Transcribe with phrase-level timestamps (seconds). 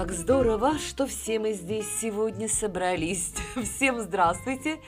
[0.00, 3.34] как здорово, что все мы здесь сегодня собрались.
[3.62, 4.80] Всем здравствуйте!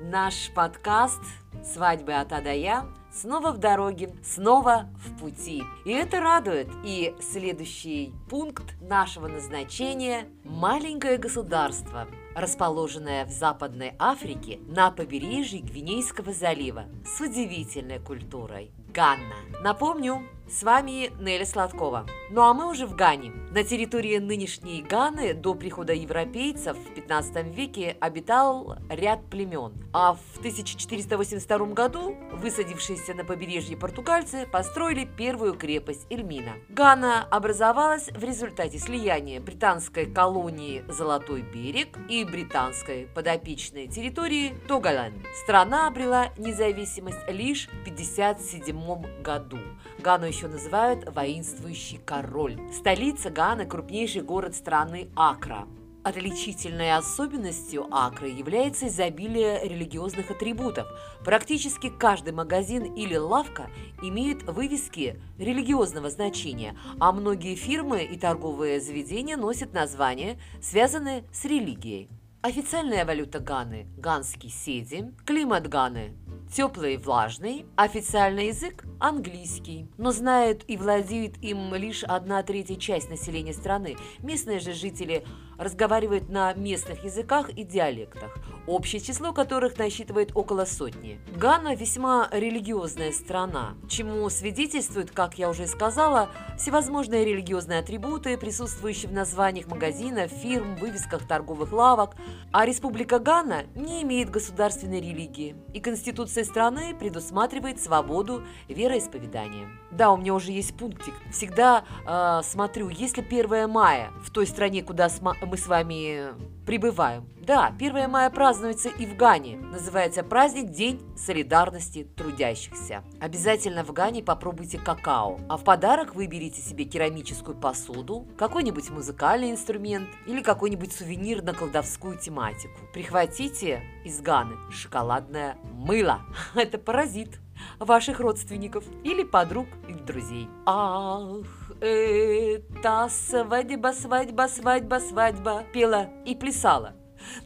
[0.00, 1.20] Наш подкаст
[1.64, 5.64] «Свадьбы от А до Я» снова в дороге, снова в пути.
[5.84, 6.68] И это радует.
[6.84, 12.06] И следующий пункт нашего назначения– маленькое государство,
[12.36, 19.36] расположенное в Западной Африке на побережье Гвинейского залива с удивительной культурой– Ганна.
[19.62, 22.06] Напомню, с вами Неля Сладкова.
[22.30, 23.32] Ну а мы уже в Гане.
[23.50, 29.72] На территории нынешней Ганы до прихода европейцев в 15 веке обитал ряд племен.
[29.92, 36.52] А в 1482 году высадившиеся на побережье португальцы построили первую крепость Эльмина.
[36.68, 45.14] Гана образовалась в результате слияния британской колонии Золотой берег и британской подопечной территории Тогаланд.
[45.44, 49.58] Страна обрела независимость лишь в 1957 году.
[49.98, 52.58] Гану еще называют «воинствующий король».
[52.72, 55.66] Столица Ганы– крупнейший город страны Акра.
[56.02, 60.86] Отличительной особенностью Акры является изобилие религиозных атрибутов.
[61.24, 63.70] Практически каждый магазин или лавка
[64.02, 72.08] имеет вывески религиозного значения, а многие фирмы и торговые заведения носят названия, связанные с религией.
[72.40, 76.14] Официальная валюта Ганы– ганский седи, климат Ганы
[76.50, 79.88] теплый и влажный, официальный язык– английский.
[79.96, 83.96] Но знают и владеют им лишь одна третья часть населения страны.
[84.20, 85.24] Местные же жители
[85.58, 91.20] разговаривают на местных языках и диалектах, общее число которых насчитывает около сотни.
[91.36, 99.14] Гана весьма религиозная страна, чему свидетельствуют, как я уже сказала, всевозможные религиозные атрибуты, присутствующие в
[99.14, 102.16] названиях магазинов, фирм, вывесках торговых лавок.
[102.52, 109.68] А Республика Гана не имеет государственной религии, и Конституция страны предусматривает свободу вероисповедания.
[109.90, 111.14] Да, у меня уже есть пунктик.
[111.30, 116.34] Всегда э, смотрю, если 1 мая в той стране, куда мы с вами
[116.70, 117.28] прибываем.
[117.40, 119.56] Да, 1 мая празднуется и в Гане.
[119.56, 123.02] Называется праздник День солидарности трудящихся.
[123.18, 125.40] Обязательно в Гане попробуйте какао.
[125.48, 132.16] А в подарок выберите себе керамическую посуду, какой-нибудь музыкальный инструмент или какой-нибудь сувенир на колдовскую
[132.16, 132.78] тематику.
[132.94, 136.20] Прихватите из Ганы шоколадное мыло.
[136.54, 137.40] Это паразит
[137.78, 140.48] ваших родственников или подруг или друзей.
[140.66, 146.94] Ах, это свадьба, свадьба, свадьба, свадьба, пела и плясала.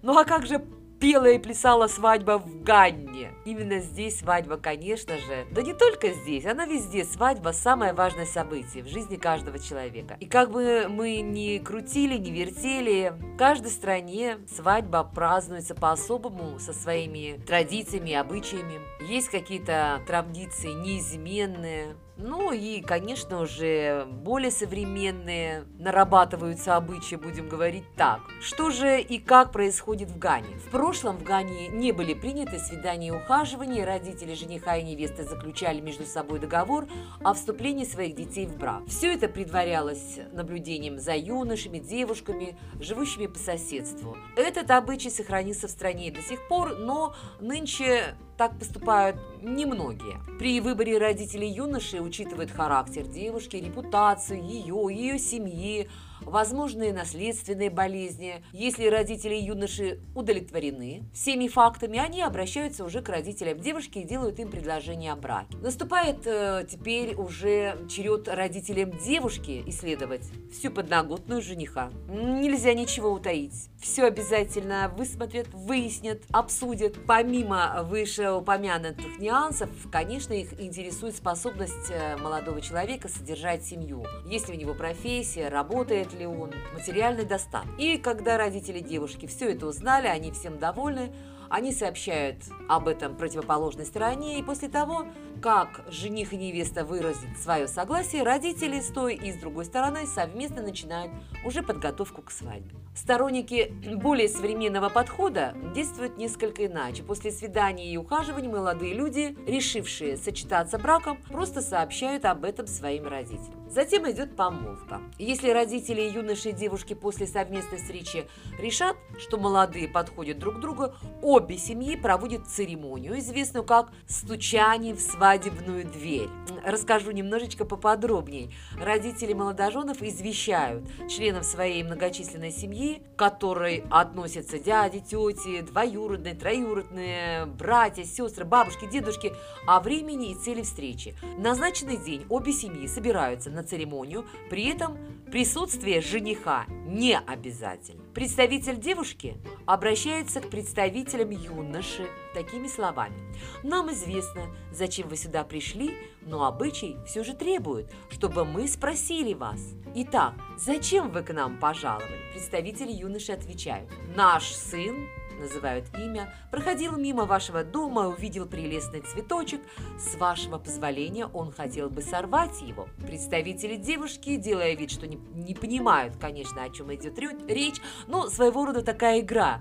[0.03, 0.65] Ну а как же
[0.99, 3.33] пела и плясала свадьба в Ганне.
[3.45, 5.47] Именно здесь свадьба, конечно же.
[5.51, 7.05] Да не только здесь, она везде.
[7.05, 10.17] Свадьба– самое важное событие в жизни каждого человека.
[10.21, 16.73] И как бы мы ни крутили, ни вертели, в каждой стране свадьба празднуется по-особому, со
[16.73, 18.81] своими традициями, обычаями.
[19.09, 28.21] Есть какие-то традиции неизменные, ну и, конечно, уже более современные нарабатываются обычаи, будем говорить так.
[28.41, 30.57] Что же и как происходит в Гане?
[30.67, 35.81] В прошлом в Гане не были приняты свидания и ухаживания, родители жениха и невесты заключали
[35.81, 36.87] между собой договор
[37.23, 38.83] о вступлении своих детей в брак.
[38.87, 44.17] Все это предварялось наблюдением за юношами, девушками, живущими по соседству.
[44.37, 50.19] Этот обычай сохранился в стране до сих пор, но нынче так поступают немногие.
[50.39, 55.89] При выборе родителей юноши учитывают характер девушки, репутацию ее, ее семьи,
[56.21, 58.43] возможные наследственные болезни.
[58.53, 64.51] Если родители юноши удовлетворены всеми фактами, они обращаются уже к родителям девушки и делают им
[64.51, 65.57] предложение о браке.
[65.59, 71.91] Наступает э, теперь уже черед родителям девушки исследовать всю подноготную жениха.
[72.09, 73.69] Нельзя ничего утаить.
[73.81, 76.97] Все обязательно высмотрят, выяснят, обсудят.
[77.07, 84.05] Помимо вышеупомянутых нюансов, конечно, их интересует способность э, молодого человека содержать семью.
[84.27, 87.71] Есть ли у него профессия, работает ли он, материальный достаток.
[87.79, 91.13] И когда родители девушки все это узнали, они всем довольны,
[91.49, 92.39] они сообщают
[92.69, 95.07] об этом противоположной стороне, и после того,
[95.41, 100.63] как жених и невеста выразят свое согласие, родители с той и с другой стороны совместно
[100.63, 101.13] начинают
[101.45, 102.75] уже подготовку к свадьбе.
[102.97, 107.03] Сторонники более современного подхода действуют несколько иначе.
[107.03, 113.64] После свидания и ухаживания молодые люди, решившие сочетаться браком, просто сообщают об этом своим родителям.
[113.69, 115.01] Затем идет помолвка.
[115.19, 118.29] Если родители юноши и девушки после совместной встречи
[118.59, 125.87] решат, что молодые подходят друг другу, обе семьи проводят церемонию, известную как «стучание в свадебную
[125.87, 126.29] дверь».
[126.65, 128.51] Расскажу немножечко поподробнее.
[128.81, 138.05] Родители молодоженов извещают членов своей многочисленной семьи, к которой относятся дяди, тети, двоюродные, троюродные, братья,
[138.05, 139.33] сестры, бабушки, дедушки,
[139.67, 141.17] о времени и цели встречи.
[141.39, 144.99] Назначенный день обе семьи собираются на церемонию, при этом
[145.35, 148.05] Присутствие жениха не обязательно.
[148.15, 153.17] Представитель девушки обращается к представителям юноши такими словами.
[153.65, 159.61] «Нам известно, зачем вы сюда пришли, но обычай все же требует, чтобы мы спросили вас.
[159.97, 163.91] Итак, зачем вы к нам пожаловали?» Представители юноши отвечают.
[164.15, 165.09] «Наш сын
[165.39, 169.61] называют имя, проходил мимо вашего дома, увидел прелестный цветочек.
[169.99, 172.89] С вашего позволения он хотел бы сорвать его.
[173.07, 178.67] Представители девушки, делая вид, что не, не понимают, конечно, о чем идет речь, но своего
[178.67, 179.61] рода такая игра.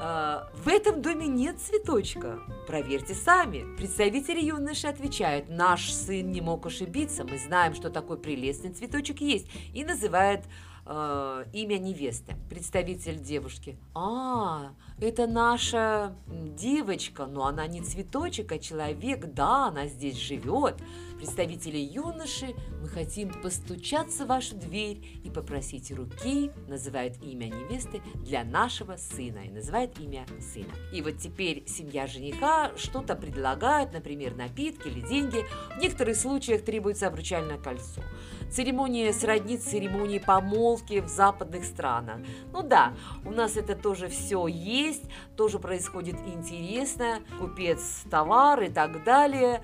[0.00, 2.40] Э, в этом доме нет цветочка.
[2.66, 3.76] Проверьте сами.
[3.76, 9.48] Представители юноши отвечают, наш сын не мог ошибиться, мы знаем, что такой прелестный цветочек есть,
[9.74, 10.44] и называют
[10.90, 13.78] э, имя невесты, представитель девушки.
[13.94, 20.76] А, это наша девочка, но она не цветочек, а человек, да, она здесь живет.
[21.16, 28.42] Представители юноши, мы хотим постучаться в вашу дверь и попросить руки, называют имя невесты для
[28.42, 30.72] нашего сына и называют имя сына.
[30.92, 35.44] И вот теперь семья жениха что-то предлагает, например, напитки или деньги.
[35.76, 38.02] В некоторых случаях требуется обручальное кольцо.
[38.50, 42.18] Церемония сродни церемонии помолвки в западных странах.
[42.52, 42.94] Ну да,
[43.24, 45.04] у нас это тоже все есть,
[45.36, 47.20] тоже происходит интересно.
[47.38, 49.62] Купец товар и так далее.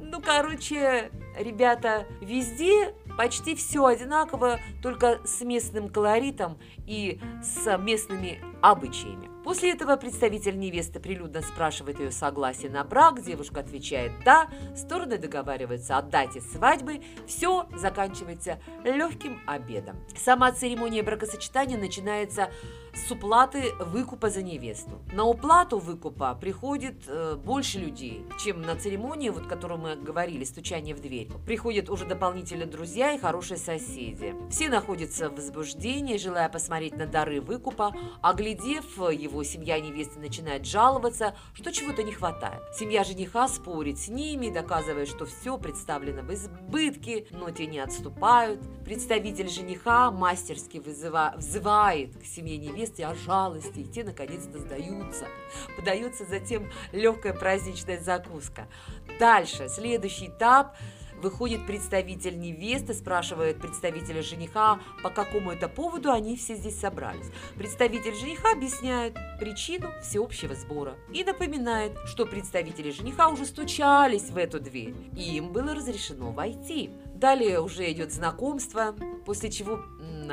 [0.00, 6.56] Ну, короче, ребята, везде почти все одинаково, только с местным колоритом
[6.86, 9.37] и с местными обычаями.
[9.48, 15.96] После этого представитель невесты прилюдно спрашивает ее согласие на брак, девушка отвечает «да», стороны договариваются
[15.96, 19.96] о дате свадьбы, все заканчивается легким обедом.
[20.14, 22.50] Сама церемония бракосочетания начинается
[22.94, 25.00] с уплаты выкупа за невесту.
[25.12, 30.94] На уплату выкупа приходит э, больше людей, чем на церемонию, вот которую мы говорили, стучание
[30.94, 31.28] в дверь.
[31.46, 34.34] Приходят уже дополнительно друзья и хорошие соседи.
[34.50, 37.94] Все находятся в возбуждении, желая посмотреть на дары выкупа.
[38.22, 42.62] Оглядев его, семья невесты начинает жаловаться, что чего-то не хватает.
[42.74, 48.60] Семья жениха спорит с ними, доказывая, что все представлено в избытке, но те не отступают.
[48.84, 55.26] Представитель жениха мастерски вызыва, взывает к семье невесты о жалости, и те наконец-то сдаются.
[55.76, 58.68] Подается затем легкая праздничная закуска.
[59.18, 60.76] Дальше, следующий этап–
[61.20, 67.26] Выходит представитель невесты, спрашивает представителя жениха, по какому это поводу они все здесь собрались.
[67.56, 74.60] Представитель жениха объясняет причину всеобщего сбора и напоминает, что представители жениха уже стучались в эту
[74.60, 76.90] дверь, и им было разрешено войти.
[77.14, 78.94] Далее уже идет знакомство,
[79.26, 79.80] после чего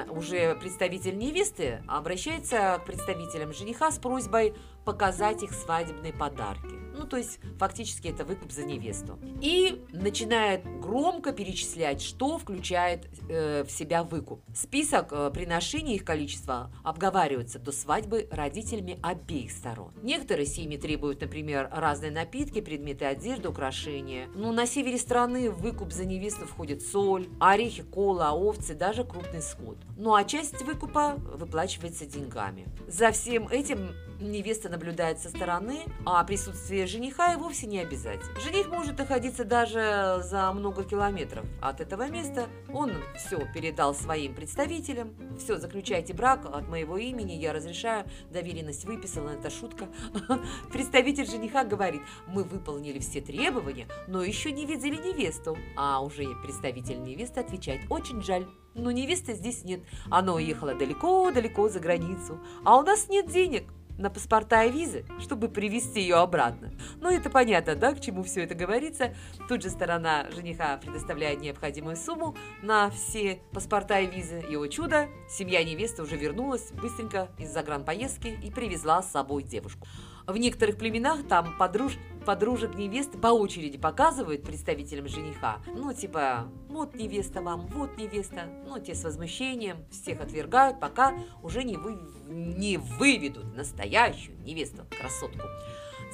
[0.09, 4.53] уже представитель невесты обращается к представителям жениха с просьбой
[4.85, 6.75] показать их свадебные подарки.
[6.97, 9.19] Ну, то есть, фактически это выкуп за невесту.
[9.41, 14.41] И начинает громко перечислять, что включает э, в себя выкуп.
[14.55, 19.91] Список э, приношений, их количество обговаривается до свадьбы родителями обеих сторон.
[20.03, 24.27] Некоторые семьи требуют, например, разные напитки, предметы одежды, украшения.
[24.33, 29.41] Но на севере страны в выкуп за невесту входит соль, орехи, кола, овцы, даже крупный
[29.41, 29.77] скот.
[29.97, 32.67] Ну а часть выкупа выплачивается деньгами.
[32.87, 38.39] За всем этим невеста наблюдает со стороны, а присутствие жениха и вовсе не обязательно.
[38.39, 42.47] Жених может находиться даже за много километров от этого места.
[42.73, 45.13] Он все передал своим представителям.
[45.37, 49.87] Все, заключайте брак от моего имени, я разрешаю, доверенность выписана, это шутка.
[50.71, 55.57] Представитель жениха говорит, мы выполнили все требования, но еще не видели невесту.
[55.77, 58.45] А уже представитель невесты отвечает, очень жаль.
[58.75, 59.81] Но невесты здесь нет.
[60.11, 62.39] Она уехала далеко-далеко за границу.
[62.63, 63.63] А у нас нет денег
[63.97, 66.73] на паспорта и визы, чтобы привезти ее обратно.
[66.99, 69.15] Ну, это понятно, да, к чему все это говорится.
[69.47, 74.43] Тут же сторона жениха предоставляет необходимую сумму на все паспорта и визы.
[74.49, 79.87] И, о чудо, семья невесты уже вернулась быстренько из загранпоездки и привезла с собой девушку.
[80.27, 81.97] В некоторых племенах там подруж...
[82.25, 85.59] подружек невесты по очереди показывают представителям жениха.
[85.67, 88.49] Ну, типа, вот невеста вам, вот невеста.
[88.67, 91.13] Ну, те с возмущением всех отвергают, пока
[91.43, 91.99] уже не, вы...
[92.27, 95.47] не выведут настоящую невесту, красотку.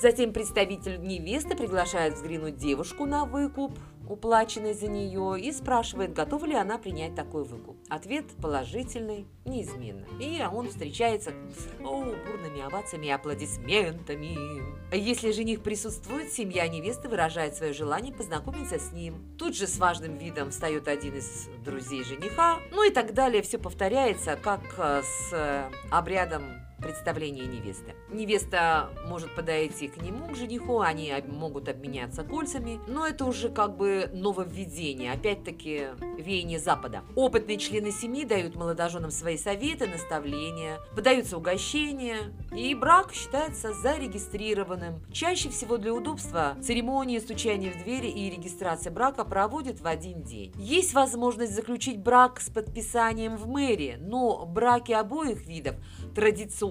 [0.02, 3.78] Затем представитель невесты приглашает взглянуть девушку на выкуп,
[4.12, 7.78] уплаченный за нее, и спрашивает, готова ли она принять такой выкуп.
[7.90, 10.06] Ответ положительный, неизменно.
[10.20, 11.32] И он встречается
[11.80, 14.36] о, бурными овациями и аплодисментами.
[14.94, 19.36] Если жених присутствует, семья невесты выражает свое желание познакомиться с ним.
[19.38, 23.42] Тут же с важным видом встает один из друзей жениха, ну и так далее.
[23.42, 26.44] Все повторяется, как э, с э, обрядом
[26.82, 27.96] представление невесты.
[28.10, 33.78] Невеста может подойти к нему, к жениху, они могут обменяться кольцами, но это уже как
[33.78, 37.04] бы нововведение, опять-таки веяние Запада.
[37.16, 45.02] Опытные члены семьи дают молодоженам свои советы, наставления, выдаются угощения, и брак считается зарегистрированным.
[45.12, 50.54] Чаще всего для удобства церемонии стучания в двери и регистрация брака проводят в один день.
[50.58, 55.76] Есть возможность заключить брак с подписанием в мэрии, но браки обоих видов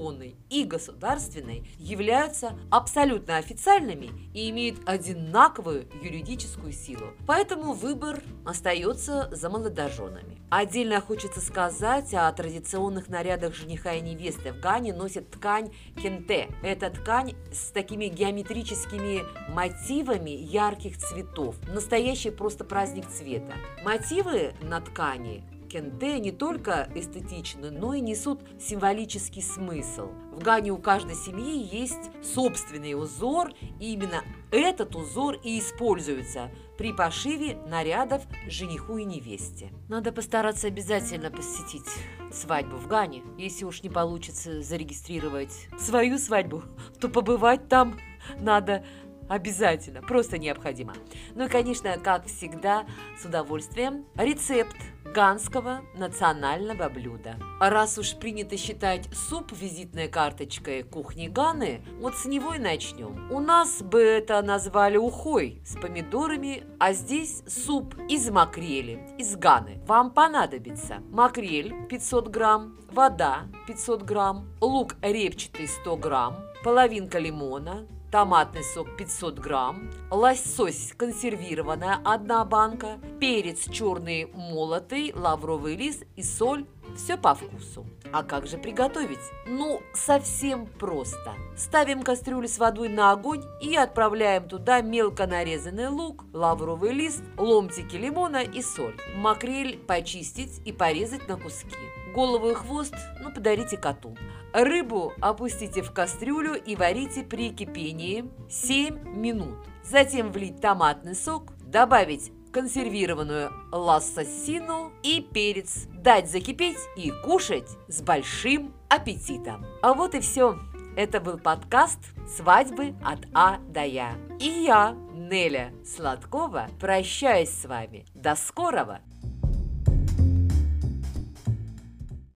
[0.00, 7.12] традиционной и государственной, являются абсолютно официальными и имеют одинаковую юридическую силу.
[7.26, 10.38] Поэтому выбор остается за молодоженами.
[10.50, 14.52] Отдельно хочется сказать о традиционных нарядах жениха и невесты.
[14.52, 15.70] В Гане носят ткань
[16.02, 16.48] кенте.
[16.62, 21.56] Это ткань с такими геометрическими мотивами ярких цветов.
[21.68, 23.54] Настоящий просто праздник цвета.
[23.84, 30.08] Мотивы на ткани кенте не только эстетичны, но и несут символический смысл.
[30.32, 36.92] В Гане у каждой семьи есть собственный узор, и именно этот узор и используется при
[36.92, 39.70] пошиве нарядов жениху и невесте.
[39.88, 41.88] Надо постараться обязательно посетить
[42.32, 43.22] свадьбу в Гане.
[43.38, 46.64] Если уж не получится зарегистрировать свою свадьбу,
[47.00, 47.98] то побывать там
[48.38, 48.84] надо
[49.28, 50.94] обязательно, просто необходимо.
[51.34, 52.84] Ну и, конечно, как всегда,
[53.16, 54.76] с удовольствием, рецепт
[55.12, 57.36] ганского национального блюда.
[57.60, 63.30] Раз уж принято считать суп визитной карточкой кухни Ганы, вот с него и начнем.
[63.30, 69.80] У нас бы это назвали ухой с помидорами, а здесь суп из макрели, из Ганы.
[69.86, 78.64] Вам понадобится макрель 500 грамм, вода 500 грамм, лук репчатый 100 грамм, половинка лимона, томатный
[78.64, 87.16] сок 500 грамм, лосось консервированная 1 банка, перец черный молотый, лавровый лист и соль все
[87.16, 87.86] по вкусу.
[88.12, 89.20] А как же приготовить?
[89.46, 91.34] Ну, совсем просто.
[91.56, 97.96] Ставим кастрюлю с водой на огонь и отправляем туда мелко нарезанный лук, лавровый лист, ломтики
[97.96, 98.96] лимона и соль.
[99.14, 101.76] Макрель почистить и порезать на куски.
[102.12, 104.16] Голову и хвост, ну, подарите коту.
[104.52, 109.58] Рыбу опустите в кастрюлю и варите при кипении 7 минут.
[109.84, 118.74] Затем влить томатный сок, добавить консервированную лассасину и перец, дать закипеть и кушать с большим
[118.88, 119.64] аппетитом.
[119.82, 120.58] А вот и все.
[120.96, 122.00] Это был подкаст
[122.36, 124.16] «Свадьбы от А до Я».
[124.40, 128.04] И я, Неля Сладкова, прощаюсь с вами.
[128.14, 129.00] До скорого!